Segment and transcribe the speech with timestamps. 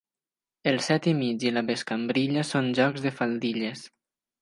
[0.71, 3.89] El set i mig i la bescambrilla són jocs de faldilles.